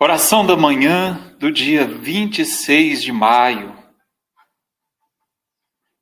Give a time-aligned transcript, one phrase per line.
[0.00, 3.76] Oração da manhã do dia 26 de maio.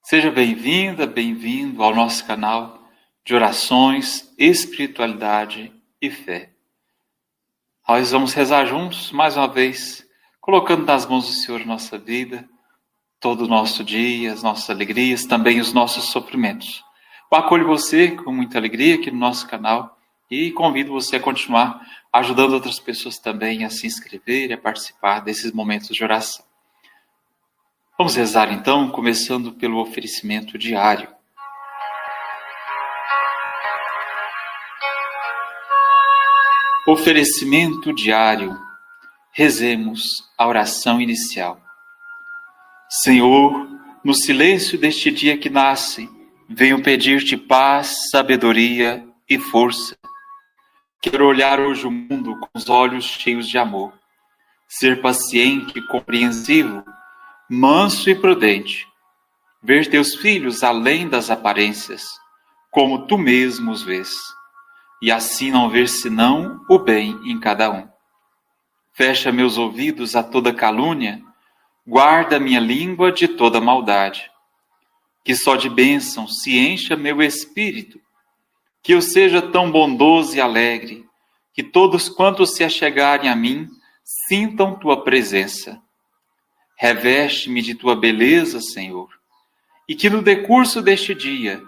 [0.02, 2.78] Seja bem-vinda, bem-vindo ao nosso canal
[3.24, 6.52] de orações, espiritualidade e fé.
[7.88, 10.06] Nós vamos rezar juntos mais uma vez,
[10.42, 12.46] colocando nas mãos do Senhor nossa vida,
[13.18, 16.84] todo o nosso dia, as nossas alegrias, também os nossos sofrimentos.
[17.32, 19.95] Eu acolho você com muita alegria aqui no nosso canal
[20.30, 21.80] e convido você a continuar
[22.12, 26.44] ajudando outras pessoas também a se inscrever e a participar desses momentos de oração.
[27.98, 31.08] Vamos rezar então, começando pelo oferecimento diário.
[36.86, 38.58] Oferecimento diário.
[39.32, 40.02] Rezemos
[40.38, 41.60] a oração inicial.
[42.88, 43.68] Senhor,
[44.04, 46.08] no silêncio deste dia que nasce,
[46.48, 49.96] venho pedir-te paz, sabedoria e força
[51.00, 53.92] Quero olhar hoje o mundo com os olhos cheios de amor,
[54.66, 56.84] ser paciente compreensivo,
[57.48, 58.88] manso e prudente,
[59.62, 62.02] ver teus filhos além das aparências,
[62.70, 64.10] como tu mesmo os vês,
[65.00, 67.86] e assim não ver senão o bem em cada um.
[68.92, 71.22] Fecha meus ouvidos a toda calúnia,
[71.86, 74.30] guarda minha língua de toda maldade.
[75.22, 78.00] Que só de bênção se encha meu espírito
[78.86, 81.04] que eu seja tão bondoso e alegre,
[81.52, 83.68] que todos quantos se achegarem a mim
[84.28, 85.82] sintam tua presença.
[86.78, 89.08] Reveste-me de tua beleza, Senhor,
[89.88, 91.60] e que no decurso deste dia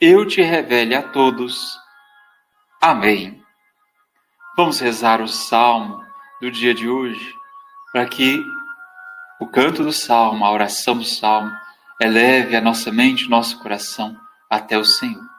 [0.00, 1.76] eu te revele a todos.
[2.80, 3.42] Amém.
[4.56, 6.00] Vamos rezar o salmo
[6.40, 7.34] do dia de hoje,
[7.92, 8.40] para que
[9.40, 11.50] o canto do salmo, a oração do salmo,
[12.00, 14.16] eleve a nossa mente, nosso coração
[14.48, 15.29] até o Senhor.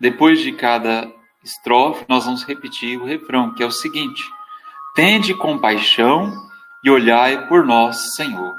[0.00, 1.10] Depois de cada
[1.42, 4.22] estrofe, nós vamos repetir o refrão, que é o seguinte:
[4.94, 6.32] Tende compaixão
[6.84, 8.54] e olhai por nós, Senhor.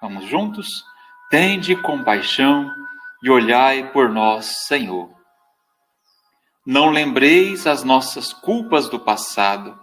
[0.00, 0.84] Vamos juntos?
[1.30, 2.70] Tende compaixão
[3.22, 5.10] e olhai por nós, Senhor.
[6.64, 9.78] Não lembreis as nossas culpas do passado,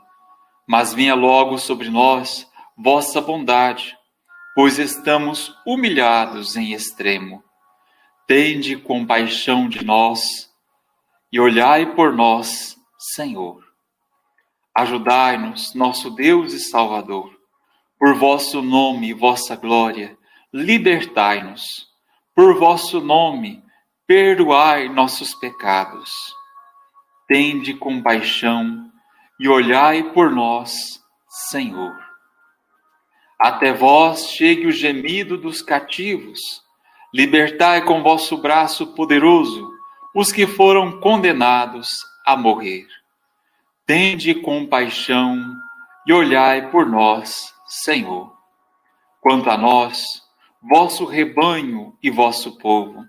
[0.68, 2.48] mas venha logo sobre nós
[2.78, 3.96] vossa bondade,
[4.54, 7.44] pois estamos humilhados em extremo.
[8.28, 10.50] Tende compaixão de nós
[11.36, 13.62] e olhai por nós, Senhor.
[14.74, 17.30] Ajudai-nos, nosso Deus e Salvador,
[18.00, 20.18] por vosso nome e vossa glória,
[20.54, 21.90] libertai-nos.
[22.34, 23.62] Por vosso nome,
[24.08, 26.10] perdoai nossos pecados.
[27.28, 28.90] Tende compaixão
[29.38, 31.04] e olhai por nós,
[31.50, 32.00] Senhor.
[33.38, 36.40] Até vós chegue o gemido dos cativos,
[37.14, 39.75] libertai com vosso braço poderoso
[40.16, 41.90] os que foram condenados
[42.26, 42.88] a morrer.
[43.86, 45.38] Tende compaixão
[46.08, 48.34] e olhai por nós, Senhor.
[49.20, 50.24] Quanto a nós,
[50.62, 53.04] vosso rebanho e vosso povo,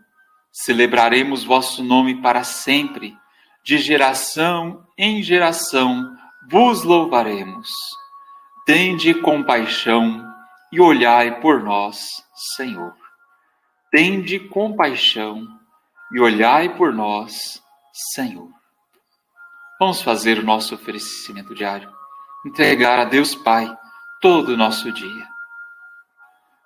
[0.50, 3.16] celebraremos vosso nome para sempre,
[3.64, 6.12] de geração em geração
[6.50, 7.68] vos louvaremos.
[8.64, 10.24] Tende compaixão
[10.72, 12.08] e olhai por nós,
[12.56, 12.94] Senhor.
[13.92, 15.55] Tende compaixão
[16.16, 17.62] e olhai por nós,
[18.14, 18.48] Senhor.
[19.78, 21.92] Vamos fazer o nosso oferecimento diário,
[22.46, 23.70] entregar a Deus Pai
[24.22, 25.28] todo o nosso dia.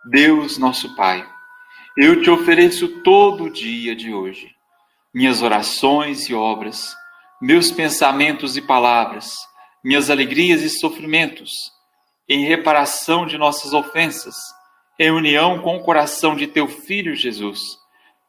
[0.04, 1.28] Deus, nosso Pai,
[1.96, 4.54] eu te ofereço todo o dia de hoje,
[5.12, 6.94] minhas orações e obras,
[7.42, 9.34] meus pensamentos e palavras,
[9.82, 11.50] minhas alegrias e sofrimentos,
[12.28, 14.36] em reparação de nossas ofensas,
[14.96, 17.79] em união com o coração de teu Filho Jesus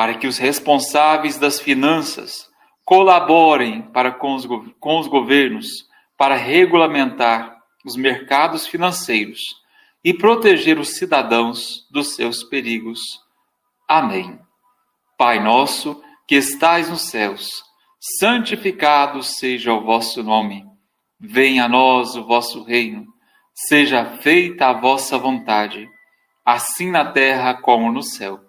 [0.00, 2.48] para que os responsáveis das finanças
[2.86, 4.46] colaborem para com os,
[4.80, 5.66] com os governos
[6.16, 9.38] para regulamentar os mercados financeiros
[10.02, 12.98] e proteger os cidadãos dos seus perigos.
[13.86, 14.38] Amém.
[15.18, 17.62] Pai nosso, que estais nos céus,
[18.18, 20.64] santificado seja o vosso nome.
[21.20, 23.06] Venha a nós o vosso reino.
[23.52, 25.86] Seja feita a vossa vontade,
[26.42, 28.48] assim na terra como no céu.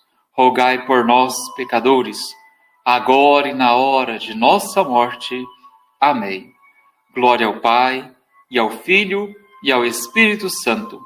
[0.41, 2.17] rogai por nós, pecadores,
[2.83, 5.45] agora e na hora de nossa morte.
[5.99, 6.51] Amém.
[7.13, 8.11] Glória ao Pai,
[8.49, 9.31] e ao Filho,
[9.63, 10.99] e ao Espírito Santo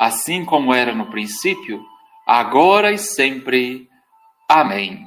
[0.00, 1.84] assim como era no princípio,
[2.26, 3.86] agora e sempre.
[4.48, 5.04] Amém.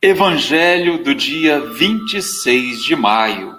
[0.00, 3.54] Evangelho do dia 26 de maio.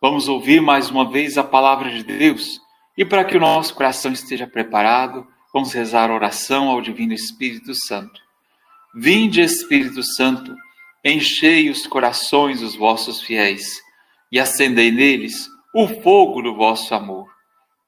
[0.00, 2.63] Vamos ouvir mais uma vez a palavra de Deus
[2.96, 7.74] e para que o nosso coração esteja preparado, vamos rezar a oração ao Divino Espírito
[7.74, 8.20] Santo.
[8.94, 10.54] Vinde, Espírito Santo,
[11.04, 13.82] enchei os corações dos vossos fiéis
[14.30, 17.28] e acendei neles o fogo do vosso amor.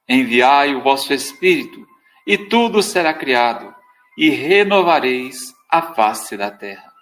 [0.09, 1.87] Enviai o vosso Espírito,
[2.27, 3.73] e tudo será criado,
[4.19, 5.37] e renovareis
[5.71, 6.93] a face da terra.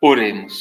[0.00, 0.56] Oremos.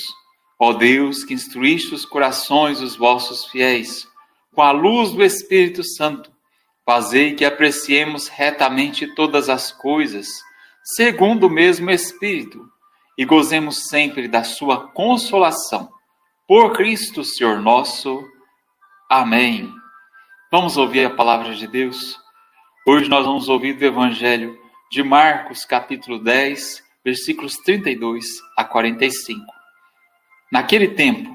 [0.59, 4.07] Ó Deus, que instruíste os corações dos vossos fiéis,
[4.53, 6.31] com a luz do Espírito Santo,
[6.89, 10.27] fazei que apreciemos retamente todas as coisas,
[10.83, 12.67] segundo o mesmo Espírito,
[13.15, 15.87] e gozemos sempre da sua consolação
[16.47, 18.27] por Cristo, Senhor nosso.
[19.07, 19.71] Amém.
[20.51, 22.17] Vamos ouvir a palavra de Deus.
[22.87, 24.57] Hoje nós vamos ouvir do Evangelho
[24.91, 28.25] de Marcos, capítulo 10, versículos 32
[28.57, 29.45] a 45.
[30.51, 31.29] Naquele tempo,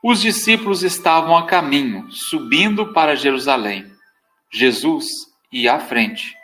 [0.00, 3.91] os discípulos estavam a caminho, subindo para Jerusalém.
[4.52, 5.06] Jesus
[5.50, 6.36] ia à frente.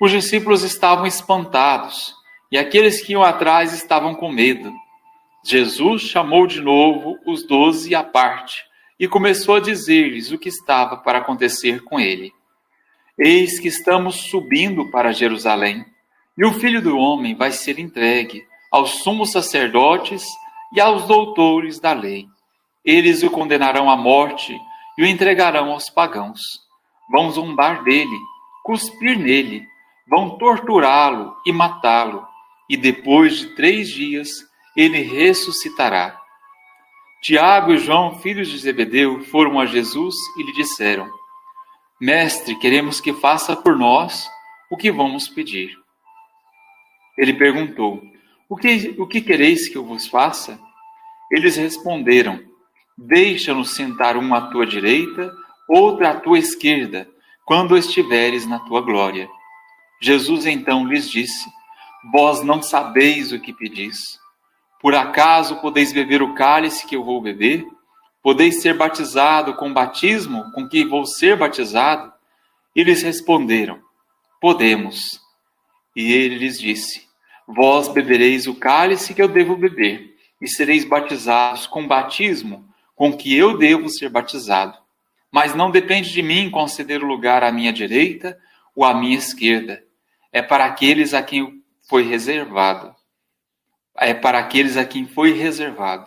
[0.00, 2.14] Os discípulos estavam espantados
[2.50, 4.72] e aqueles que iam atrás estavam com medo.
[5.44, 8.64] Jesus chamou de novo os doze à parte
[8.98, 12.32] e começou a dizer-lhes o que estava para acontecer com ele.
[13.18, 15.86] Eis que estamos subindo para Jerusalém,
[16.36, 20.24] e o filho do homem vai ser entregue aos sumos sacerdotes
[20.74, 22.26] e aos doutores da lei.
[22.84, 24.54] Eles o condenarão à morte
[24.96, 26.69] e o entregarão aos pagãos.
[27.10, 28.16] Vão zombar dele,
[28.62, 29.66] cuspir nele,
[30.08, 32.26] vão torturá-lo e matá-lo,
[32.68, 34.28] e depois de três dias
[34.76, 36.18] ele ressuscitará.
[37.22, 41.06] Tiago e João, filhos de Zebedeu, foram a Jesus e lhe disseram:
[42.00, 44.26] Mestre, queremos que faça por nós
[44.70, 45.76] o que vamos pedir.
[47.18, 48.02] Ele perguntou:
[48.48, 50.58] O que, o que quereis que eu vos faça?
[51.30, 52.40] Eles responderam:
[52.96, 55.30] Deixa-nos sentar um à tua direita,
[55.70, 57.08] outro à tua esquerda,
[57.44, 59.28] quando estiveres na tua glória.
[60.00, 61.48] Jesus então lhes disse:
[62.12, 64.18] Vós não sabeis o que pedis.
[64.80, 67.66] Por acaso podeis beber o cálice que eu vou beber?
[68.22, 72.12] Podeis ser batizado com o batismo com que vou ser batizado?
[72.74, 73.80] E lhes responderam:
[74.40, 75.20] Podemos.
[75.94, 77.06] E ele lhes disse:
[77.46, 82.64] Vós bebereis o cálice que eu devo beber, e sereis batizados com o batismo
[82.96, 84.78] com que eu devo ser batizado.
[85.30, 88.38] Mas não depende de mim conceder o lugar à minha direita
[88.74, 89.82] ou à minha esquerda.
[90.32, 92.94] É para aqueles a quem foi reservado
[94.00, 96.06] é para aqueles a quem foi reservado.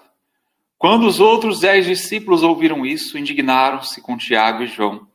[0.80, 5.08] Quando os outros dez discípulos ouviram isso, indignaram-se com Tiago e João.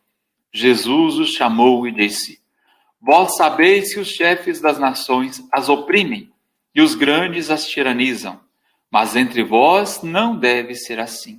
[0.52, 2.40] Jesus os chamou e disse:
[3.00, 6.30] Vós sabeis que os chefes das nações as oprimem
[6.74, 8.40] e os grandes as tiranizam,
[8.90, 11.36] mas entre vós não deve ser assim.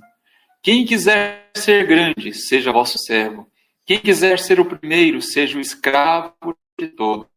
[0.62, 3.50] Quem quiser ser grande, seja vosso servo.
[3.86, 7.28] Quem quiser ser o primeiro, seja o escravo de todos.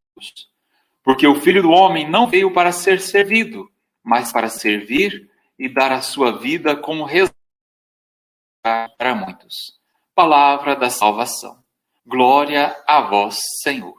[1.02, 3.72] Porque o filho do homem não veio para ser servido,
[4.04, 7.34] mas para servir e dar a sua vida como resgate
[8.98, 9.80] para muitos.
[10.14, 11.64] Palavra da salvação.
[12.06, 13.98] Glória a vós, Senhor.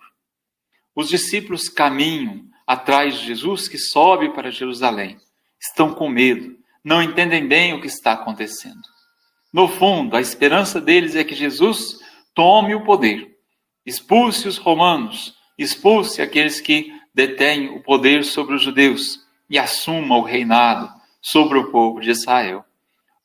[0.94, 5.18] Os discípulos caminham atrás de Jesus que sobe para Jerusalém.
[5.58, 8.93] Estão com medo, não entendem bem o que está acontecendo.
[9.54, 12.00] No fundo, a esperança deles é que Jesus
[12.34, 13.36] tome o poder,
[13.86, 20.22] expulse os romanos, expulse aqueles que detêm o poder sobre os judeus e assuma o
[20.22, 20.90] reinado
[21.22, 22.64] sobre o povo de Israel.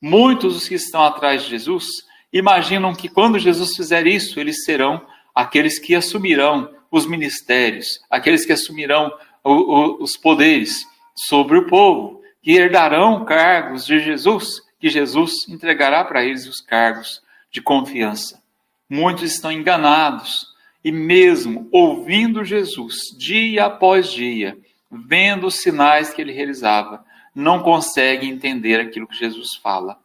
[0.00, 1.86] Muitos dos que estão atrás de Jesus
[2.32, 8.52] imaginam que quando Jesus fizer isso, eles serão aqueles que assumirão os ministérios, aqueles que
[8.52, 15.46] assumirão o, o, os poderes sobre o povo, que herdarão cargos de Jesus, que Jesus
[15.48, 18.42] entregará para eles os cargos de confiança.
[18.88, 20.46] Muitos estão enganados
[20.82, 24.58] e, mesmo ouvindo Jesus dia após dia,
[24.90, 29.98] vendo os sinais que ele realizava, não consegue entender aquilo que Jesus fala.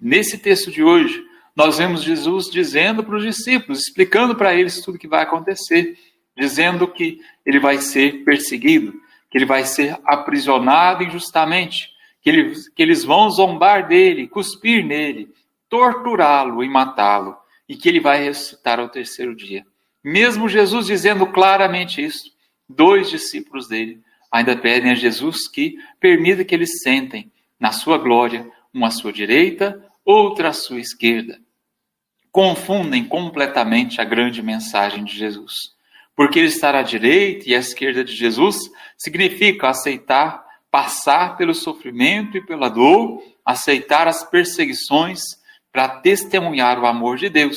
[0.00, 1.22] Nesse texto de hoje,
[1.54, 5.96] nós vemos Jesus dizendo para os discípulos, explicando para eles tudo que vai acontecer,
[6.36, 8.92] dizendo que ele vai ser perseguido,
[9.30, 11.95] que ele vai ser aprisionado injustamente,
[12.26, 15.32] que, ele, que eles vão zombar dele, cuspir nele,
[15.68, 17.36] torturá-lo e matá-lo,
[17.68, 19.64] e que ele vai ressuscitar ao terceiro dia.
[20.02, 22.32] Mesmo Jesus dizendo claramente isso,
[22.68, 27.30] dois discípulos dele ainda pedem a Jesus que permita que eles sentem
[27.60, 31.38] na sua glória, uma à sua direita, outra à sua esquerda.
[32.32, 35.52] Confundem completamente a grande mensagem de Jesus.
[36.16, 38.56] Porque ele estar à direita e à esquerda de Jesus
[38.98, 40.44] significa aceitar
[40.76, 45.20] passar pelo sofrimento e pela dor, aceitar as perseguições
[45.72, 47.56] para testemunhar o amor de Deus.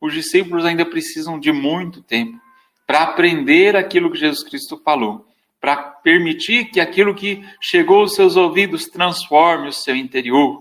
[0.00, 2.36] Os discípulos ainda precisam de muito tempo
[2.84, 5.24] para aprender aquilo que Jesus Cristo falou
[5.60, 10.60] para permitir que aquilo que chegou aos seus ouvidos transforme o seu interior.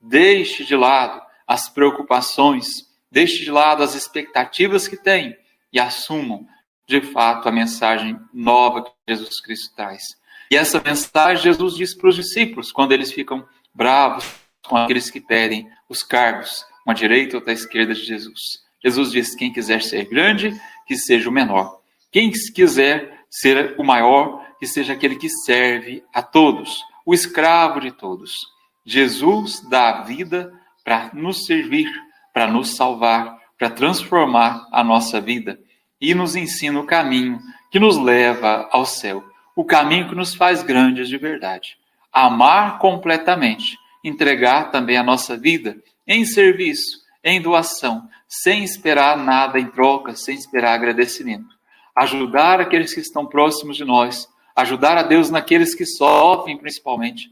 [0.00, 2.66] Deixe de lado as preocupações,
[3.08, 5.36] deixe de lado as expectativas que tem
[5.72, 6.44] e assumam,
[6.88, 10.02] de fato, a mensagem nova que Jesus Cristo traz.
[10.50, 14.24] E essa mensagem Jesus diz para os discípulos quando eles ficam bravos
[14.66, 18.64] com aqueles que pedem os cargos, uma direita ou da esquerda de Jesus.
[18.82, 21.80] Jesus diz: quem quiser ser grande, que seja o menor.
[22.12, 27.90] Quem quiser ser o maior, que seja aquele que serve a todos, o escravo de
[27.90, 28.32] todos.
[28.84, 30.52] Jesus dá a vida
[30.84, 31.90] para nos servir,
[32.32, 35.58] para nos salvar, para transformar a nossa vida
[36.00, 39.24] e nos ensina o caminho que nos leva ao céu,
[39.56, 41.76] o caminho que nos faz grandes de verdade.
[42.12, 49.66] Amar completamente, entregar também a nossa vida em serviço, em doação, sem esperar nada em
[49.66, 51.56] troca, sem esperar agradecimento
[51.96, 57.30] ajudar aqueles que estão próximos de nós, ajudar a Deus naqueles que sofrem, principalmente,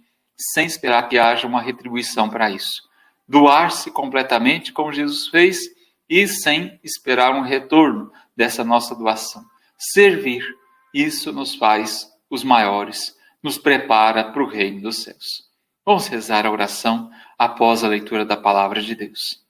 [0.54, 2.83] sem esperar que haja uma retribuição para isso.
[3.28, 5.59] Doar-se completamente, como Jesus fez,
[6.09, 9.45] e sem esperar um retorno dessa nossa doação.
[9.76, 10.43] Servir,
[10.95, 15.44] isso nos faz os maiores, nos prepara para o reino dos céus.
[15.84, 19.42] Vamos rezar a oração após a leitura da palavra de Deus.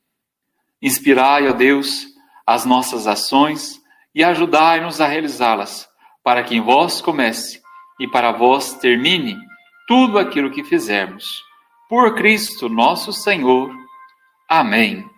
[0.83, 2.07] Inspirai, ó Deus,
[2.47, 3.81] as nossas ações
[4.15, 5.89] e ajudai-nos a realizá-las,
[6.23, 7.63] para que em vós comece
[7.99, 9.37] e para vós termine
[9.87, 11.25] tudo aquilo que fizermos.
[11.89, 13.73] Por Cristo nosso Senhor.
[14.49, 15.09] Amém.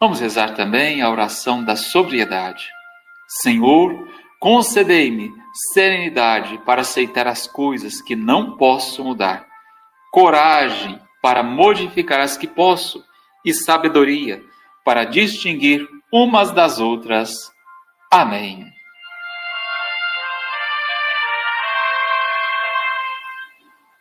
[0.00, 2.66] Vamos rezar também a oração da sobriedade.
[3.42, 4.08] Senhor,
[4.44, 5.32] concedei-me
[5.72, 9.46] serenidade para aceitar as coisas que não posso mudar,
[10.12, 13.02] coragem para modificar as que posso
[13.42, 14.42] e sabedoria
[14.84, 17.32] para distinguir umas das outras.
[18.12, 18.66] Amém.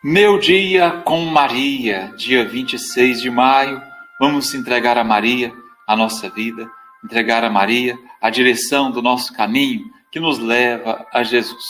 [0.04, 3.82] Meu dia com Maria, dia 26 de maio,
[4.20, 5.54] vamos entregar a Maria
[5.88, 6.70] a nossa vida,
[7.02, 11.64] entregar a Maria a direção do nosso caminho que nos leva a Jesus.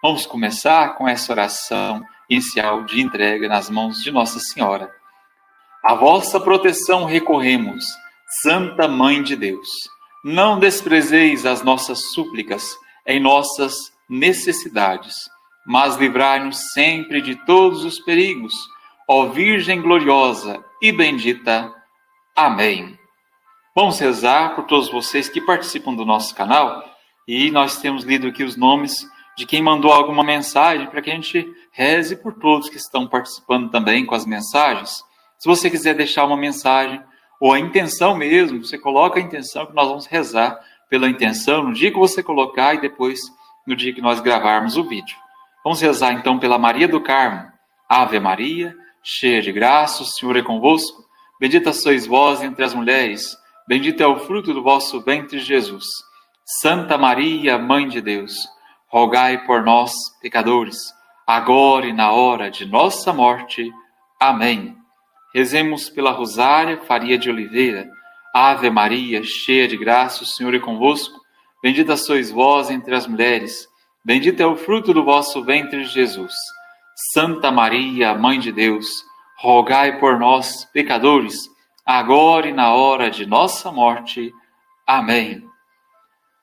[0.00, 4.94] Vamos começar com essa oração inicial de entrega nas mãos de Nossa Senhora.
[5.84, 7.84] A vossa proteção recorremos,
[8.42, 9.66] Santa Mãe de Deus.
[10.24, 13.74] Não desprezeis as nossas súplicas em nossas
[14.08, 15.16] necessidades,
[15.66, 18.54] mas livrai-nos sempre de todos os perigos,
[19.08, 21.74] ó Virgem gloriosa e bendita.
[22.36, 22.96] Amém.
[23.74, 26.89] Vamos rezar por todos vocês que participam do nosso canal
[27.32, 31.14] e nós temos lido aqui os nomes de quem mandou alguma mensagem para que a
[31.14, 35.04] gente reze por todos que estão participando também com as mensagens.
[35.38, 37.00] Se você quiser deixar uma mensagem,
[37.40, 40.58] ou a intenção mesmo, você coloca a intenção que nós vamos rezar
[40.88, 43.20] pela intenção no dia que você colocar e depois
[43.64, 45.16] no dia que nós gravarmos o vídeo.
[45.62, 47.48] Vamos rezar então pela Maria do Carmo.
[47.88, 51.04] Ave Maria, cheia de graça, o Senhor é convosco.
[51.38, 53.36] Bendita sois vós entre as mulheres,
[53.68, 56.09] bendito é o fruto do vosso ventre, Jesus.
[56.58, 58.34] Santa Maria, Mãe de Deus,
[58.88, 60.76] rogai por nós, pecadores,
[61.24, 63.72] agora e na hora de nossa morte.
[64.18, 64.76] Amém.
[65.32, 67.88] Rezemos pela Rosária Faria de Oliveira.
[68.34, 71.20] Ave Maria, cheia de graça, o Senhor é convosco.
[71.62, 73.68] Bendita sois vós entre as mulheres.
[74.04, 76.34] Bendito é o fruto do vosso ventre, Jesus.
[77.14, 78.88] Santa Maria, Mãe de Deus,
[79.38, 81.36] rogai por nós, pecadores,
[81.86, 84.32] agora e na hora de nossa morte.
[84.84, 85.48] Amém.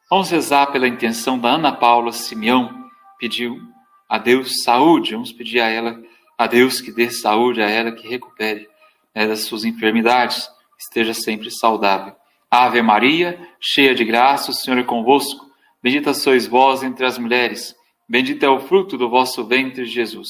[0.10, 3.60] Vamos rezar pela intenção da Ana Paula Simeão, pediu
[4.08, 5.12] a Deus saúde.
[5.12, 6.02] Vamos pedir a ela,
[6.38, 8.70] a Deus que dê saúde a ela, que recupere
[9.14, 10.50] né, das suas enfermidades,
[10.80, 12.16] esteja sempre saudável.
[12.50, 15.46] Ave Maria, cheia de graça, o Senhor é convosco.
[15.84, 17.76] Bendita sois vós entre as mulheres,
[18.08, 20.30] bendito é o fruto do vosso ventre, Jesus.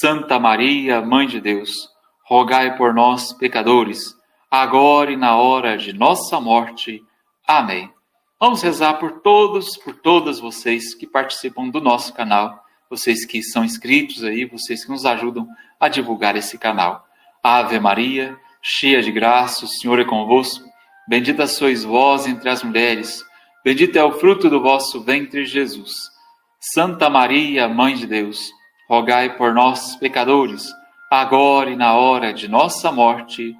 [0.00, 1.88] Santa Maria, Mãe de Deus,
[2.24, 4.16] rogai por nós, pecadores,
[4.50, 7.04] agora e na hora de nossa morte.
[7.46, 7.95] Amém.
[8.38, 13.64] Vamos rezar por todos, por todas vocês que participam do nosso canal, vocês que são
[13.64, 15.48] inscritos aí, vocês que nos ajudam
[15.80, 17.08] a divulgar esse canal.
[17.42, 20.68] Ave Maria, cheia de graça, o Senhor é convosco.
[21.08, 23.24] Bendita sois vós entre as mulheres,
[23.64, 25.94] bendito é o fruto do vosso ventre, Jesus.
[26.60, 28.50] Santa Maria, Mãe de Deus,
[28.86, 30.70] rogai por nós, pecadores,
[31.10, 33.56] agora e na hora de nossa morte.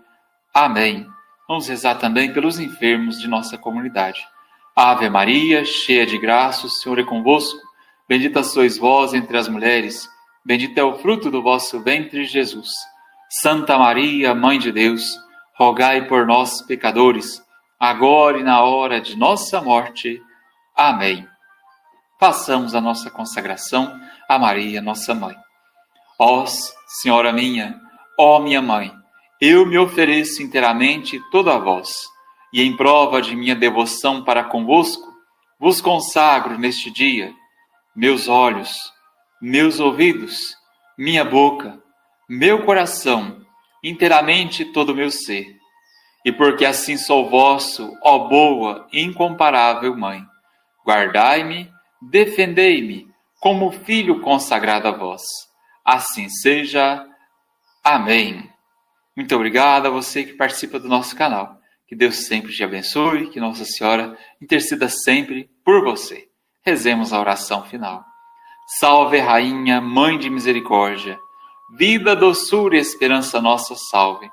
[0.53, 1.07] Amém.
[1.49, 4.27] Vamos rezar também pelos enfermos de nossa comunidade.
[4.79, 7.59] Ave Maria, cheia de graça, o Senhor é convosco.
[8.07, 10.07] Bendita sois vós entre as mulheres,
[10.45, 12.69] bendito é o fruto do vosso ventre, Jesus.
[13.41, 15.03] Santa Maria, Mãe de Deus,
[15.59, 17.43] rogai por nós, pecadores,
[17.81, 20.21] agora e na hora de nossa morte.
[20.77, 21.27] Amém.
[22.21, 25.37] Façamos a nossa consagração a Maria, nossa mãe.
[26.19, 26.45] Ó
[27.01, 27.81] Senhora minha,
[28.19, 28.93] ó minha mãe,
[29.41, 32.15] eu me ofereço inteiramente toda a vós
[32.57, 35.07] e em prova de minha devoção para convosco,
[35.61, 37.35] vos consagro neste dia
[37.95, 38.91] meus olhos,
[39.43, 40.57] meus ouvidos,
[40.97, 41.79] minha boca,
[42.27, 43.43] meu coração,
[43.85, 45.55] inteiramente todo o meu ser.
[46.25, 50.25] E porque assim sou vosso, ó boa e incomparável Mãe,
[50.87, 51.71] guardai-me,
[52.01, 53.07] defendei-me,
[53.39, 55.23] como filho consagrado a vós.
[55.85, 57.07] Assim seja.
[57.85, 58.51] Amém.
[59.15, 61.56] Muito obrigado a você que participa do nosso canal.
[61.87, 66.27] Que Deus sempre te abençoe, que Nossa Senhora interceda sempre por você.
[66.65, 68.05] Rezemos a oração final.
[68.81, 71.17] Salve, Rainha, Mãe de Misericórdia,
[71.77, 74.29] vida, doçura e esperança nossa, salve.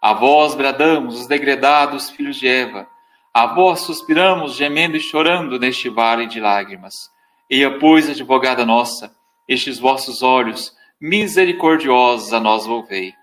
[0.00, 2.86] A vós bradamos, os degredados filhos de Eva,
[3.32, 6.94] a vós suspiramos, gemendo e chorando neste vale de lágrimas.
[7.48, 9.10] Eia, pois, advogada nossa,
[9.48, 13.14] estes vossos olhos misericordiosos a nós volvei.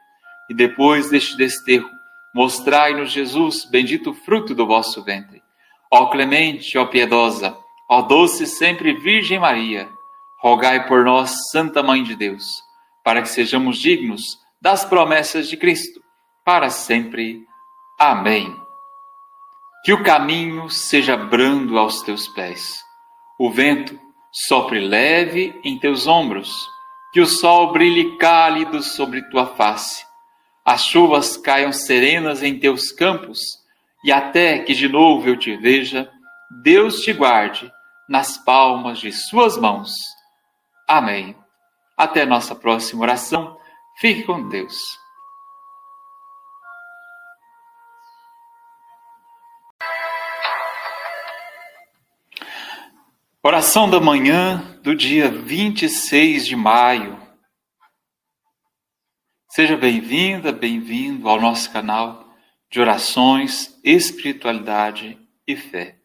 [0.49, 1.89] E depois deste desterro,
[2.35, 5.41] Mostrai-nos Jesus, bendito fruto do vosso ventre.
[5.89, 7.57] Ó clemente, ó piedosa,
[7.89, 9.87] ó doce sempre Virgem Maria,
[10.41, 12.45] rogai por nós, Santa Mãe de Deus,
[13.05, 16.01] para que sejamos dignos das promessas de Cristo,
[16.43, 17.41] para sempre.
[17.97, 18.53] Amém.
[19.85, 22.83] Que o caminho seja brando aos teus pés,
[23.39, 23.97] o vento
[24.29, 26.67] sopre leve em teus ombros,
[27.13, 30.03] que o sol brilhe cálido sobre tua face
[30.65, 33.39] as chuvas caiam serenas em teus campos,
[34.03, 36.11] e até que de novo eu te veja,
[36.63, 37.71] Deus te guarde
[38.09, 39.93] nas palmas de Suas mãos.
[40.87, 41.35] Amém.
[41.95, 43.57] Até nossa próxima oração.
[43.99, 44.75] Fique com Deus.
[53.43, 57.25] Oração da manhã do dia 26 de maio
[59.55, 62.27] Seja bem-vinda, bem-vindo ao nosso canal
[62.69, 65.95] de orações, espiritualidade e fé.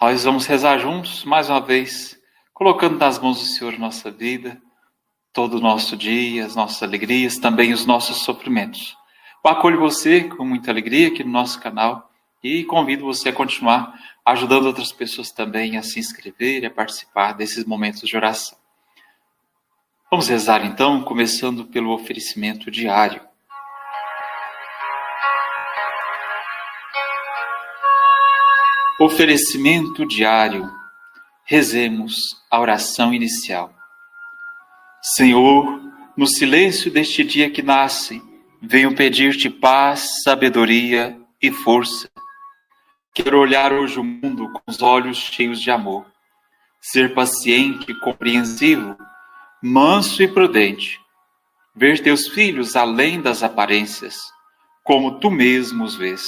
[0.00, 2.16] Nós vamos rezar juntos mais uma vez,
[2.54, 4.62] colocando nas mãos do Senhor nossa vida,
[5.32, 8.96] todo o nosso dia, as nossas alegrias, também os nossos sofrimentos.
[9.44, 12.08] Eu acolho você com muita alegria aqui no nosso canal
[12.40, 17.32] e convido você a continuar ajudando outras pessoas também a se inscrever e a participar
[17.32, 18.61] desses momentos de oração.
[20.12, 23.22] Vamos rezar então, começando pelo oferecimento diário.
[29.00, 30.70] Oferecimento diário.
[31.46, 32.14] Rezemos
[32.50, 33.74] a oração inicial.
[35.00, 35.80] Senhor,
[36.14, 38.22] no silêncio deste dia que nasce,
[38.60, 42.10] venho pedir-te paz, sabedoria e força.
[43.14, 46.04] Quero olhar hoje o mundo com os olhos cheios de amor,
[46.82, 48.94] ser paciente e compreensivo
[49.64, 51.00] manso e prudente,
[51.72, 54.16] ver teus filhos além das aparências,
[54.82, 56.24] como tu mesmo os vês,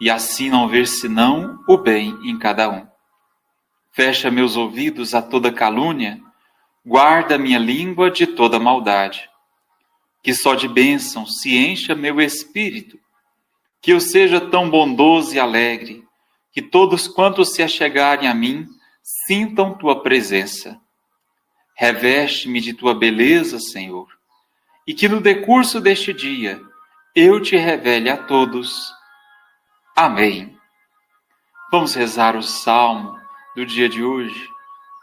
[0.00, 2.86] e assim não ver senão o bem em cada um.
[3.92, 6.22] Fecha meus ouvidos a toda calúnia,
[6.86, 9.28] guarda minha língua de toda maldade.
[10.22, 12.98] Que só de bênção se encha meu espírito,
[13.82, 16.02] que eu seja tão bondoso e alegre,
[16.50, 18.66] que todos quantos se achegarem a mim
[19.02, 20.80] sintam tua presença
[21.78, 24.08] Reveste-me de tua beleza, Senhor,
[24.84, 26.60] e que no decurso deste dia
[27.14, 28.92] eu te revele a todos.
[29.94, 30.58] Amém.
[31.70, 33.16] Vamos rezar o salmo
[33.54, 34.48] do dia de hoje,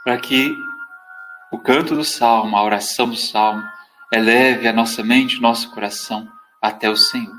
[0.03, 0.53] para que
[1.49, 3.63] o canto do salmo, a oração do salmo,
[4.11, 6.27] eleve a nossa mente, nosso coração
[6.61, 7.35] até o Senhor.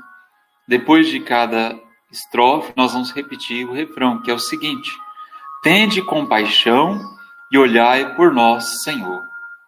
[0.67, 1.79] Depois de cada
[2.11, 4.89] estrofe, nós vamos repetir o refrão, que é o seguinte:
[5.61, 6.99] Tende compaixão
[7.51, 9.26] e olhai por nós, Senhor.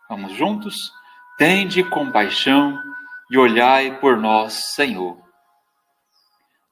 [0.10, 0.92] Vamos juntos?
[1.38, 2.82] Tende compaixão
[3.30, 5.16] e olhai por nós, Senhor.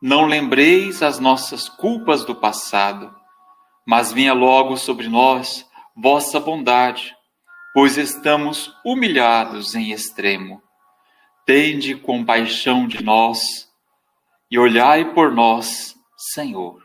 [0.02, 3.15] Não lembreis as nossas culpas do passado,
[3.86, 7.15] mas venha logo sobre nós vossa bondade,
[7.76, 10.60] pois estamos humilhados em extremo.
[11.45, 13.69] Tende compaixão de nós
[14.50, 15.95] e olhai por nós,
[16.34, 16.82] Senhor.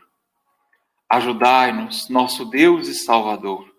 [1.09, 3.72] Ajudai-nos, nosso Deus e Salvador,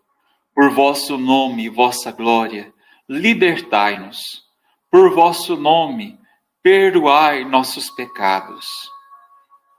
[0.54, 2.72] por vosso nome e vossa glória,
[3.08, 4.44] libertai-nos.
[4.90, 6.18] Por vosso nome,
[6.62, 8.64] perdoai nossos pecados.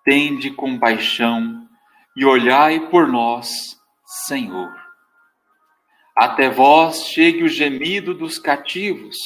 [0.04, 1.66] Tende compaixão
[2.16, 3.80] e olhai por nós,
[4.28, 4.74] Senhor.
[6.16, 9.18] Até vós chegue o gemido dos cativos.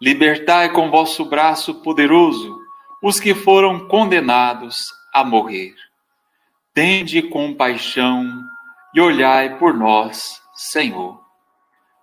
[0.00, 2.58] Libertai com vosso braço poderoso
[3.02, 4.76] os que foram condenados
[5.12, 5.74] a morrer.
[6.74, 8.42] Tende compaixão
[8.94, 10.45] e olhai por nós, Senhor.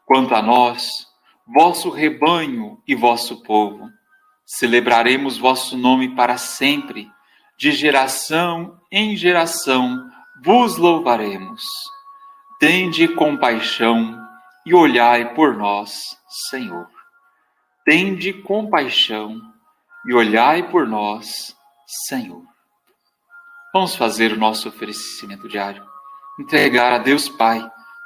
[0.06, 1.08] Quanto a nós,
[1.48, 3.90] vosso rebanho e vosso povo,
[4.46, 7.10] celebraremos vosso nome para sempre,
[7.58, 10.10] de geração em geração
[10.44, 11.64] vos louvaremos.
[12.60, 14.18] Tende compaixão
[14.66, 16.02] e olhai por nós,
[16.50, 16.88] Senhor.
[17.86, 19.40] Tende compaixão
[20.06, 21.56] e olhai por nós,
[22.08, 22.44] Senhor.
[23.74, 25.84] Vamos fazer o nosso oferecimento diário,
[26.40, 27.68] entregar a Deus Pai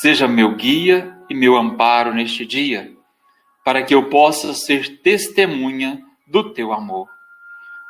[0.00, 2.92] seja meu guia e meu amparo neste dia,
[3.64, 7.08] para que eu possa ser testemunha do teu amor.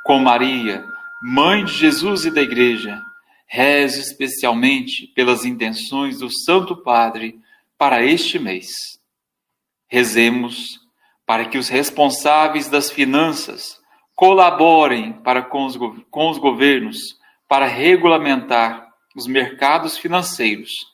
[0.04, 0.84] Com Maria,
[1.22, 3.00] mãe de Jesus e da Igreja,
[3.46, 7.40] rezo especialmente pelas intenções do Santo Padre
[7.78, 8.68] para este mês.
[9.88, 10.80] Rezemos
[11.24, 13.80] para que os responsáveis das finanças
[14.14, 15.78] colaborem para com os,
[16.10, 16.98] com os governos
[17.48, 20.93] para regulamentar os mercados financeiros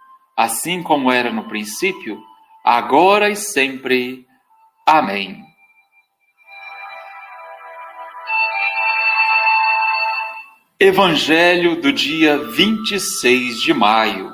[0.35, 2.21] assim como era no princípio,
[2.63, 4.25] agora e sempre.
[4.85, 5.43] Amém.
[10.79, 14.33] Evangelho do dia 26 de maio.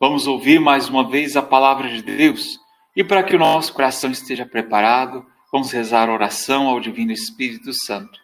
[0.00, 2.58] Vamos ouvir mais uma vez a palavra de Deus
[2.96, 8.20] e para que o nosso coração esteja preparado, Vamos rezar oração ao Divino Espírito Santo.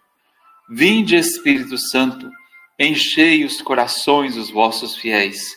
[0.68, 2.28] Vinde, Espírito Santo,
[2.78, 5.56] enchei os corações dos vossos fiéis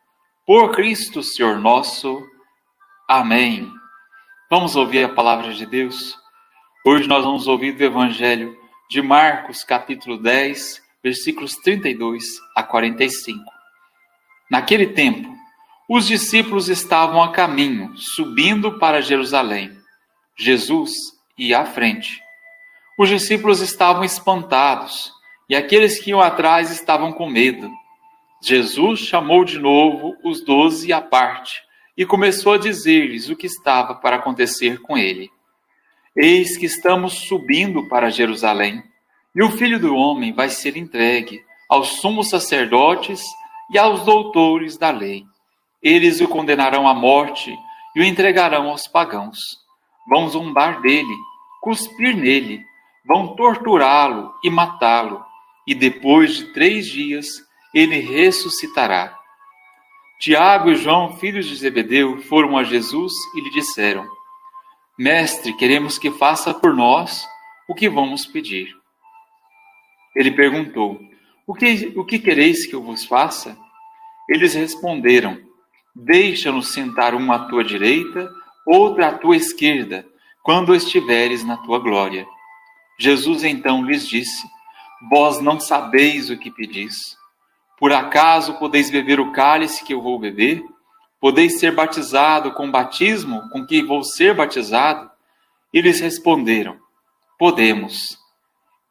[0.43, 2.27] Por Cristo, Senhor nosso.
[3.07, 3.71] Amém.
[4.49, 6.17] Vamos ouvir a palavra de Deus?
[6.83, 8.57] Hoje nós vamos ouvir do Evangelho
[8.89, 12.23] de Marcos, capítulo 10, versículos 32
[12.55, 13.39] a 45.
[14.49, 15.31] Naquele tempo,
[15.87, 19.77] os discípulos estavam a caminho, subindo para Jerusalém.
[20.35, 20.91] Jesus
[21.37, 22.19] ia à frente.
[22.97, 25.13] Os discípulos estavam espantados
[25.47, 27.71] e aqueles que iam atrás estavam com medo.
[28.41, 31.61] Jesus chamou de novo os doze à parte
[31.95, 35.29] e começou a dizer-lhes o que estava para acontecer com ele.
[36.15, 38.83] Eis que estamos subindo para Jerusalém,
[39.35, 43.21] e o filho do homem vai ser entregue aos sumos sacerdotes
[43.69, 45.23] e aos doutores da lei.
[45.81, 47.55] Eles o condenarão à morte
[47.95, 49.37] e o entregarão aos pagãos.
[50.09, 51.15] Vão zombar dele,
[51.61, 52.65] cuspir nele,
[53.05, 55.23] vão torturá-lo e matá-lo,
[55.67, 57.27] e depois de três dias
[57.73, 59.17] ele ressuscitará.
[60.19, 64.07] Tiago e João, filhos de Zebedeu, foram a Jesus e lhe disseram:
[64.97, 67.27] Mestre, queremos que faça por nós
[67.67, 68.75] o que vamos pedir.
[70.15, 70.99] Ele perguntou:
[71.47, 73.57] O que, o que quereis que eu vos faça?
[74.29, 75.39] Eles responderam:
[75.95, 78.29] Deixa-nos sentar um à tua direita,
[78.65, 80.05] outro à tua esquerda,
[80.43, 82.27] quando estiveres na tua glória.
[82.99, 84.45] Jesus então lhes disse:
[85.09, 87.17] Vós não sabeis o que pedis.
[87.81, 90.63] Por acaso podeis beber o cálice que eu vou beber?
[91.19, 95.09] Podeis ser batizado com o batismo com que vou ser batizado?
[95.73, 96.77] Eles responderam:
[97.39, 98.19] Podemos.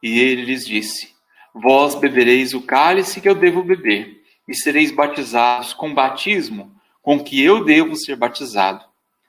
[0.03, 1.15] E ele lhes disse:
[1.55, 7.41] Vós bebereis o cálice que eu devo beber, e sereis batizados com batismo com que
[7.41, 8.85] eu devo ser batizado.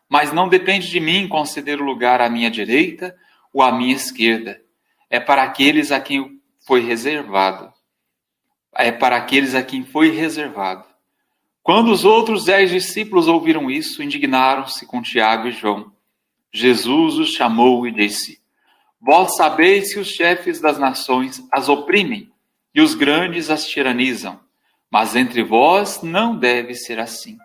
[0.10, 3.16] Mas não depende de mim conceder o lugar à minha direita
[3.54, 4.60] ou à minha esquerda.
[5.08, 7.72] É para aqueles a quem foi reservado
[8.76, 10.86] é para aqueles a quem foi reservado.
[11.64, 15.92] Quando os outros dez discípulos ouviram isso, indignaram-se com Tiago e João.
[16.52, 18.42] Jesus os chamou e disse:
[19.00, 22.32] Vós sabeis que os chefes das nações as oprimem
[22.74, 24.40] e os grandes as tiranizam,
[24.90, 27.38] mas entre vós não deve ser assim.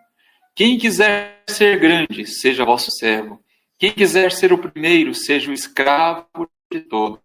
[0.54, 3.40] Quem quiser ser grande, seja vosso servo.
[3.78, 6.26] Quem quiser ser o primeiro, seja o escravo
[6.72, 7.20] de todos.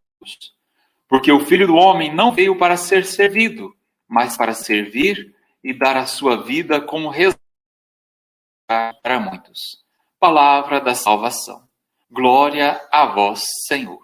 [1.07, 3.73] Porque o filho do homem não veio para ser servido,
[4.12, 7.39] mas para servir e dar a sua vida como resgate
[9.02, 9.58] para muitos.
[10.19, 11.63] Palavra da salvação.
[12.12, 14.04] Glória a vós, Senhor.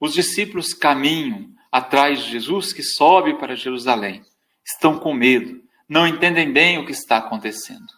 [0.00, 4.24] Os discípulos caminham atrás de Jesus que sobe para Jerusalém.
[4.64, 7.92] Estão com medo, não entendem bem o que está acontecendo.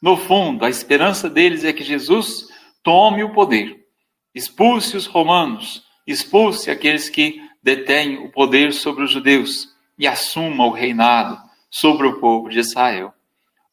[0.00, 2.48] No fundo, a esperança deles é que Jesus
[2.82, 3.86] tome o poder,
[4.34, 10.70] expulse os romanos, expulse aqueles que detêm o poder sobre os judeus e assuma o
[10.70, 11.38] reinado
[11.70, 13.12] sobre o povo de Israel.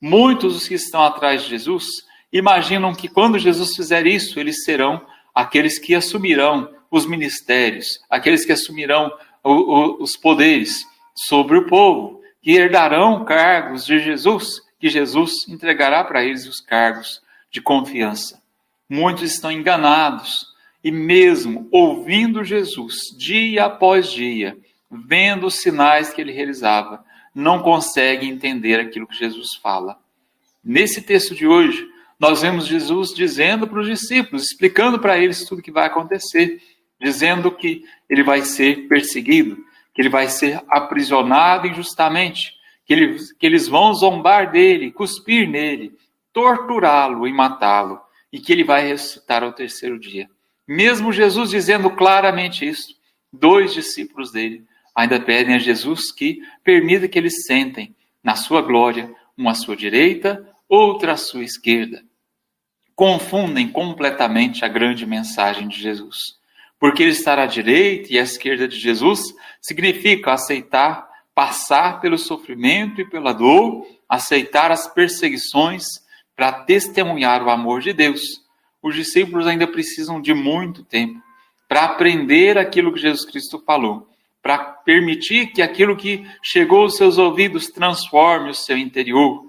[0.02, 1.86] Muitos dos que estão atrás de Jesus
[2.32, 5.02] imaginam que quando Jesus fizer isso, eles serão
[5.34, 9.12] aqueles que assumirão os ministérios, aqueles que assumirão
[9.44, 16.04] o, o, os poderes sobre o povo, que herdarão cargos de Jesus, que Jesus entregará
[16.04, 18.42] para eles os cargos de confiança.
[18.90, 20.48] Muitos estão enganados
[20.84, 24.58] e, mesmo ouvindo Jesus dia após dia,
[24.94, 27.04] vendo os sinais que ele realizava,
[27.34, 29.98] não consegue entender aquilo que Jesus fala.
[30.64, 31.88] Nesse texto de hoje,
[32.20, 36.62] nós vemos Jesus dizendo para os discípulos, explicando para eles tudo o que vai acontecer,
[37.02, 39.58] dizendo que ele vai ser perseguido,
[39.94, 42.54] que ele vai ser aprisionado injustamente,
[42.86, 45.98] que, ele, que eles vão zombar dele, cuspir nele,
[46.32, 48.00] torturá-lo e matá-lo,
[48.32, 50.30] e que ele vai ressuscitar ao terceiro dia.
[50.68, 52.96] Mesmo Jesus dizendo claramente isso,
[53.32, 59.14] dois discípulos dele ainda pedem a Jesus que permita que eles sentem na sua glória,
[59.38, 62.04] uma à sua direita, outra à sua esquerda.
[62.96, 66.18] Confundem completamente a grande mensagem de Jesus.
[66.80, 69.22] Porque ele estar à direita e à esquerda de Jesus
[69.62, 75.84] significa aceitar passar pelo sofrimento e pela dor, aceitar as perseguições
[76.36, 78.22] para testemunhar o amor de Deus.
[78.82, 81.20] Os discípulos ainda precisam de muito tempo
[81.68, 84.13] para aprender aquilo que Jesus Cristo falou
[84.44, 89.42] para permitir que aquilo que chegou aos seus ouvidos transforme o seu interior.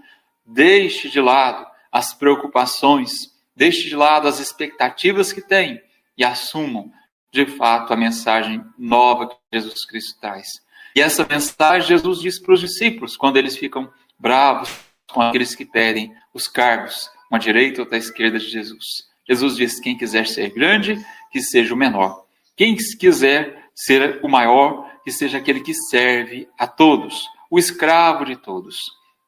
[0.46, 3.11] Deixe de lado as preocupações,
[3.57, 5.83] deixe de lado as expectativas que tem
[6.16, 6.92] e assumam
[7.33, 10.46] de fato a mensagem nova que Jesus Cristo traz.
[10.94, 14.70] E essa mensagem Jesus diz para os discípulos quando eles ficam bravos
[15.12, 19.09] com aqueles que pedem os cargos, uma direita ou à esquerda de Jesus.
[19.28, 22.24] Jesus diz: quem quiser ser grande, que seja o menor.
[22.57, 28.37] Quem quiser ser o maior, que seja aquele que serve a todos, o escravo de
[28.37, 28.79] todos.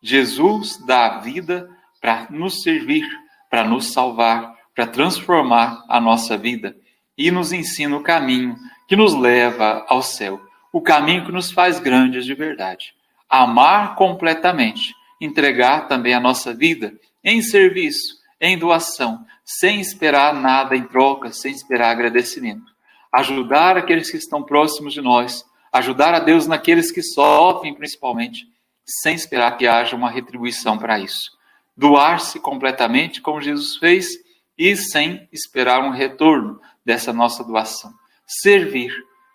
[0.03, 1.69] Jesus dá a vida
[2.01, 3.07] para nos servir,
[3.51, 6.77] para nos salvar, para transformar a nossa vida
[7.17, 8.57] e nos ensina o caminho
[8.89, 10.41] que nos leva ao céu,
[10.73, 12.95] o caminho que nos faz grandes de verdade.
[13.29, 20.85] Amar completamente, entregar também a nossa vida em serviço, em doação, sem esperar nada em
[20.85, 22.77] troca, sem esperar agradecimento
[23.17, 25.43] ajudar aqueles que estão próximos de nós,
[25.77, 28.47] ajudar a Deus naqueles que sofrem, principalmente,
[28.85, 31.31] sem esperar que haja uma retribuição para isso.
[31.77, 34.09] Doar-se completamente, como Jesus fez,
[34.57, 37.93] e sem esperar um retorno dessa nossa doação.
[38.27, 38.93] Servir,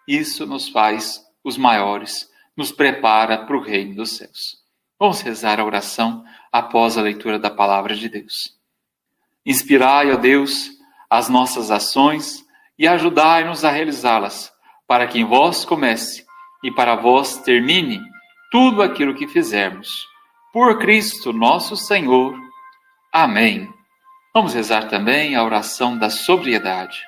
[0.08, 4.62] isso nos faz os maiores, nos prepara para o reino dos céus.
[5.00, 8.58] Vamos rezar a oração após a leitura da palavra de Deus.
[9.46, 10.70] Inspirai, ó Deus,
[11.10, 12.46] as nossas ações
[12.78, 14.52] e ajudai-nos a realizá-las,
[14.88, 16.21] para que em vós comece
[16.64, 18.02] e para vós termine
[18.52, 19.88] tudo aquilo que fizermos.
[20.54, 22.38] Por Cristo nosso Senhor.
[23.12, 23.70] Amém.
[24.34, 27.00] Vamos rezar também a oração da sobriedade.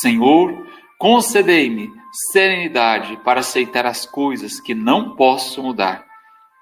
[0.00, 0.66] Senhor,
[0.98, 1.90] concedei-me
[2.32, 6.06] serenidade para aceitar as coisas que não posso mudar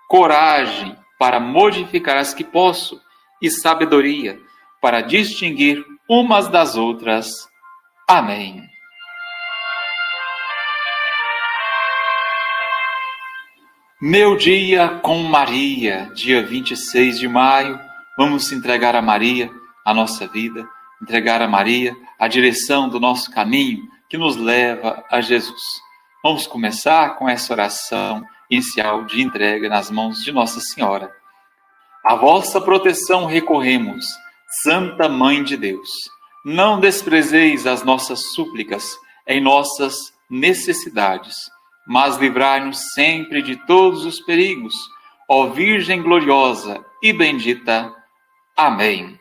[0.08, 3.00] coragem para modificar as que posso
[3.40, 4.38] e sabedoria
[4.80, 7.28] para distinguir umas das outras.
[8.08, 8.62] Amém.
[14.02, 17.78] Meu dia com Maria, dia 26 de maio,
[18.18, 19.48] vamos entregar a Maria
[19.84, 20.68] a nossa vida,
[21.00, 25.62] entregar a Maria a direção do nosso caminho que nos leva a Jesus.
[26.24, 31.14] Vamos começar com essa oração inicial de entrega nas mãos de Nossa Senhora.
[32.04, 34.04] A vossa proteção recorremos,
[34.64, 35.88] Santa Mãe de Deus.
[36.44, 39.94] Não desprezeis as nossas súplicas em nossas
[40.28, 41.36] necessidades,
[41.86, 44.74] mas livrai-nos sempre de todos os perigos,
[45.28, 47.94] ó Virgem gloriosa e bendita.
[48.56, 49.18] Amém.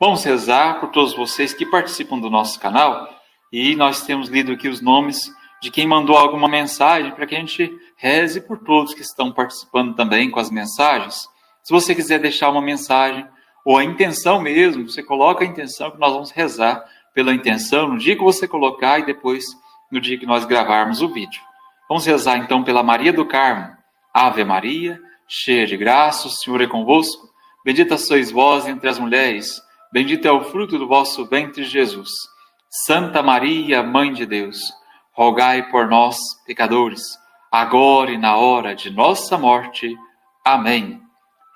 [0.00, 3.08] Vamos rezar por todos vocês que participam do nosso canal
[3.52, 7.40] e nós temos lido aqui os nomes de quem mandou alguma mensagem para que a
[7.40, 11.28] gente reze por todos que estão participando também com as mensagens.
[11.62, 13.26] Se você quiser deixar uma mensagem
[13.64, 17.98] ou a intenção mesmo, você coloca a intenção que nós vamos rezar pela intenção no
[17.98, 19.44] dia que você colocar e depois
[19.90, 21.47] no dia que nós gravarmos o vídeo.
[21.88, 23.76] Vamos rezar então pela Maria do Carmo.
[24.12, 27.28] Ave Maria, cheia de graça, o Senhor é convosco.
[27.64, 29.60] Bendita sois vós entre as mulheres,
[29.92, 32.10] bendito é o fruto do vosso ventre, Jesus.
[32.70, 34.58] Santa Maria, Mãe de Deus,
[35.12, 37.02] rogai por nós, pecadores,
[37.50, 39.96] agora e na hora de nossa morte.
[40.44, 41.00] Amém.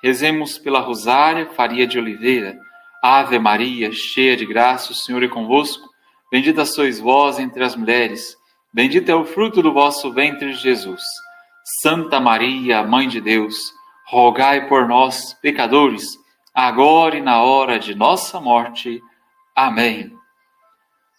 [0.03, 2.59] Rezemos pela Rosária Faria de Oliveira.
[3.03, 5.88] Ave Maria, cheia de graça, o Senhor é convosco.
[6.31, 8.37] Bendita sois vós entre as mulheres,
[8.72, 11.02] bendito é o fruto do vosso ventre, Jesus.
[11.82, 13.54] Santa Maria, Mãe de Deus,
[14.06, 16.04] rogai por nós, pecadores,
[16.54, 19.00] agora e na hora de nossa morte.
[19.54, 20.12] Amém.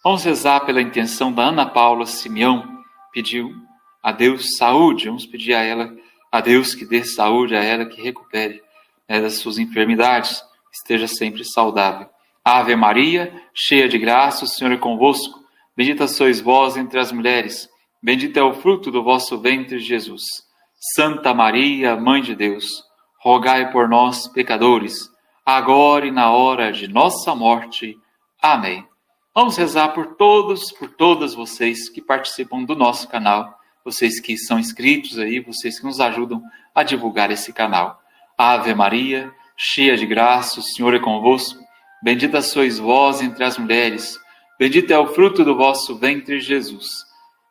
[0.02, 3.54] Vamos rezar pela intenção da Ana Paula Simeão, pediu
[4.02, 5.06] a Deus saúde.
[5.06, 5.96] Vamos pedir a ela,
[6.30, 8.62] a Deus que dê saúde a ela, que recupere
[9.08, 12.08] né, das suas enfermidades, esteja sempre saudável.
[12.44, 15.43] Ave Maria, cheia de graça, o Senhor é convosco.
[15.76, 17.68] Bendita sois vós entre as mulheres,
[18.00, 20.22] bendito é o fruto do vosso ventre, Jesus.
[20.94, 22.84] Santa Maria, Mãe de Deus,
[23.20, 25.10] rogai por nós, pecadores,
[25.44, 27.98] agora e na hora de nossa morte.
[28.40, 28.86] Amém.
[29.34, 34.60] Vamos rezar por todos, por todas vocês que participam do nosso canal, vocês que são
[34.60, 36.40] inscritos aí, vocês que nos ajudam
[36.72, 38.00] a divulgar esse canal.
[38.38, 41.58] Ave Maria, cheia de graça, o Senhor é convosco.
[42.00, 44.20] Bendita sois vós entre as mulheres,
[44.58, 46.86] bendito é o fruto do vosso ventre, Jesus.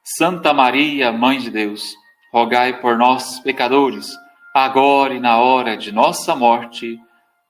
[0.03, 1.95] Santa Maria, Mãe de Deus,
[2.31, 4.11] rogai por nós, pecadores,
[4.53, 6.99] agora e na hora de nossa morte.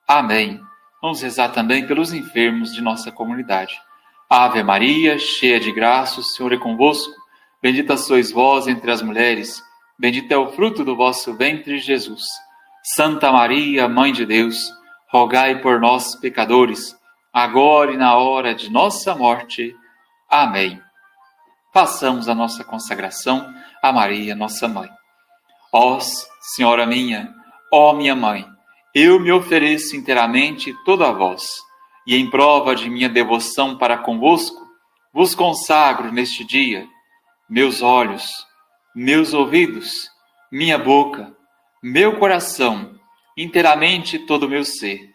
[0.07, 0.59] Amém.
[1.01, 3.79] Vamos rezar também pelos enfermos de nossa comunidade.
[4.29, 7.13] Ave Maria, cheia de graça, o Senhor é convosco.
[7.61, 9.63] Bendita sois vós entre as mulheres,
[9.97, 12.23] bendito é o fruto do vosso ventre, Jesus.
[12.83, 14.57] Santa Maria, Mãe de Deus,
[15.09, 16.95] rogai por nós, pecadores,
[17.33, 19.75] agora e na hora de nossa morte.
[20.29, 20.79] Amém.
[21.73, 24.89] Façamos a nossa consagração a Maria, nossa mãe.
[25.71, 25.99] Ó
[26.55, 27.33] Senhora minha,
[27.71, 28.45] ó minha mãe,
[28.93, 31.43] eu me ofereço inteiramente toda a vós
[32.05, 34.61] e em prova de minha devoção para convosco,
[35.11, 36.87] vos consagro neste dia
[37.49, 38.47] meus olhos,
[38.95, 40.09] meus ouvidos,
[40.51, 41.35] minha boca,
[41.83, 42.95] meu coração,
[43.37, 45.12] inteiramente todo o meu ser.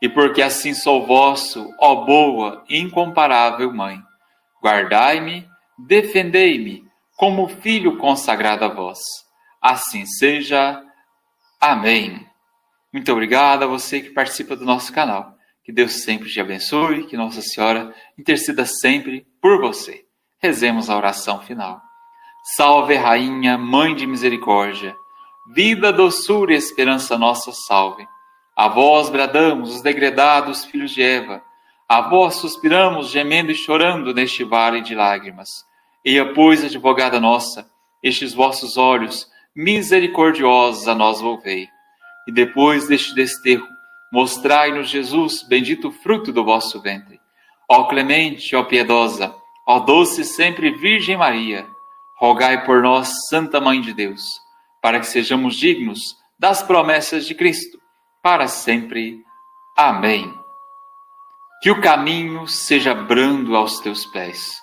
[0.00, 3.98] E porque assim sou vosso, ó boa e incomparável Mãe,
[4.62, 6.84] guardai-me, defendei-me,
[7.16, 8.98] como filho consagrado a vós.
[9.60, 10.82] Assim seja.
[11.60, 12.26] Amém.
[12.92, 15.34] Muito obrigado a você que participa do nosso canal.
[15.64, 20.04] Que Deus sempre te abençoe, que Nossa Senhora interceda sempre por você.
[20.38, 21.80] Rezemos a oração final.
[22.54, 24.94] Salve, Rainha, Mãe de Misericórdia,
[25.52, 28.06] vida, doçura e esperança nossa, salve.
[28.56, 31.42] A vós bradamos, os degredados filhos de Eva,
[31.88, 35.64] a vós suspiramos, gemendo e chorando neste vale de lágrimas.
[36.04, 37.70] Eia, pois, advogada nossa,
[38.02, 41.68] estes vossos olhos misericordiosos a nós volvei.
[42.26, 43.66] E depois deste desterro,
[44.12, 47.20] Mostrai-nos, Jesus, bendito fruto do vosso ventre.
[47.68, 49.34] Ó clemente, ó piedosa,
[49.66, 51.66] ó doce sempre Virgem Maria,
[52.18, 54.22] rogai por nós, Santa Mãe de Deus,
[54.80, 56.00] para que sejamos dignos
[56.38, 57.78] das promessas de Cristo,
[58.26, 59.24] para sempre.
[59.76, 60.34] Amém.
[61.62, 64.60] Que o caminho seja brando aos teus pés,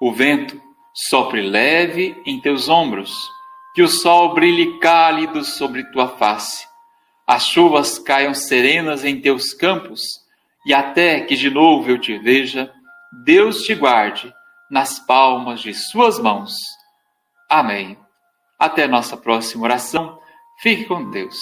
[0.00, 0.62] o vento
[0.94, 3.28] sopre leve em teus ombros,
[3.74, 6.64] que o sol brilhe cálido sobre tua face,
[7.26, 10.00] as chuvas caiam serenas em teus campos,
[10.64, 12.72] e até que de novo eu te veja,
[13.24, 14.32] Deus te guarde
[14.70, 16.54] nas palmas de suas mãos.
[17.48, 17.98] Amém.
[18.56, 20.16] Até nossa próxima oração.
[20.62, 21.40] Fique com Deus.